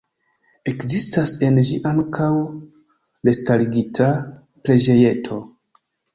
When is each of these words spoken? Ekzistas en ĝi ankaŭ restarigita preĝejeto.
Ekzistas 0.69 1.33
en 1.47 1.59
ĝi 1.67 1.77
ankaŭ 1.89 2.31
restarigita 3.29 4.09
preĝejeto. 4.65 5.41